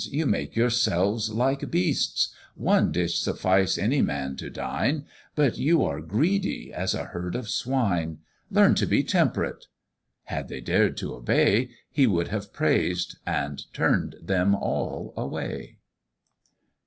[0.11, 6.01] you make yourselves like beasts; One dish suffices any man to dine, But you are
[6.01, 8.17] greedy as a herd of swine;
[8.49, 9.65] Learn to be temperate."
[10.23, 15.77] Had they dared t'obey, He would have praised and turn'd them all away.